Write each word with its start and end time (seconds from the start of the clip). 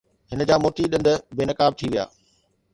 هن 0.31 0.39
جا 0.51 0.55
موتي 0.63 0.83
ڏند 0.91 1.07
بي 1.35 1.43
نقاب 1.49 1.71
ٿي 1.79 1.87
ويا. 1.91 2.05